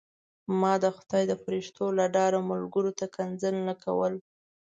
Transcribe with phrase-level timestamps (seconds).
[0.59, 4.13] ما د خدای د فرښتو له ډاره ملګرو ته کنځل نه کول.